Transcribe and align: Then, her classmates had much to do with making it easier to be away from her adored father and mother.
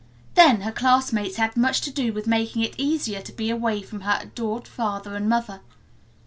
Then, 0.33 0.61
her 0.61 0.71
classmates 0.71 1.35
had 1.35 1.55
much 1.55 1.79
to 1.81 1.91
do 1.91 2.11
with 2.11 2.25
making 2.25 2.63
it 2.63 2.73
easier 2.79 3.21
to 3.21 3.31
be 3.31 3.51
away 3.51 3.83
from 3.83 4.01
her 4.01 4.17
adored 4.19 4.67
father 4.67 5.15
and 5.15 5.29
mother. 5.29 5.59